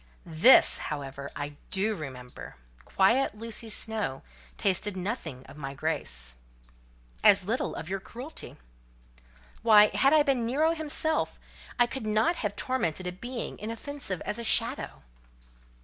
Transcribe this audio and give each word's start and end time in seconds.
"This, 0.25 0.79
however, 0.89 1.29
I 1.35 1.57
do 1.69 1.93
remember: 1.93 2.55
quiet 2.85 3.35
Lucy 3.35 3.69
Snowe 3.69 4.23
tasted 4.57 4.97
nothing 4.97 5.45
of 5.45 5.59
my 5.59 5.75
grace." 5.75 6.37
"As 7.23 7.43
little 7.43 7.75
of 7.75 7.87
your 7.87 7.99
cruelty." 7.99 8.57
"Why, 9.61 9.91
had 9.93 10.11
I 10.11 10.23
been 10.23 10.43
Nero 10.43 10.71
himself, 10.71 11.39
I 11.77 11.85
could 11.85 12.07
not 12.07 12.37
have 12.37 12.55
tormented 12.55 13.05
a 13.05 13.11
being 13.11 13.59
inoffensive 13.59 14.21
as 14.21 14.39
a 14.39 14.43
shadow." 14.43 15.03